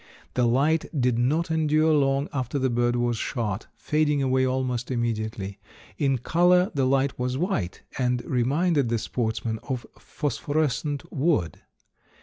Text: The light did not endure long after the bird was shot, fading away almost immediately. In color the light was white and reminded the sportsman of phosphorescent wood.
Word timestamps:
The 0.33 0.47
light 0.47 0.85
did 0.99 1.19
not 1.19 1.51
endure 1.51 1.93
long 1.93 2.27
after 2.33 2.57
the 2.57 2.71
bird 2.71 2.95
was 2.95 3.17
shot, 3.17 3.67
fading 3.75 4.23
away 4.23 4.47
almost 4.47 4.89
immediately. 4.89 5.59
In 5.99 6.17
color 6.17 6.71
the 6.73 6.85
light 6.87 7.19
was 7.19 7.37
white 7.37 7.83
and 7.99 8.25
reminded 8.25 8.89
the 8.89 8.97
sportsman 8.97 9.59
of 9.61 9.85
phosphorescent 9.99 11.03
wood. 11.13 11.61